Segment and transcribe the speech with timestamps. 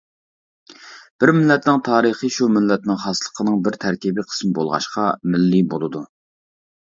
[1.23, 6.03] بىر مىللەتنىڭ تارىخى شۇ مىللەتنىڭ خاسلىقىنىڭ بىر تەركىبى قىسمى بولغاچقا مىللىي بولىدۇ.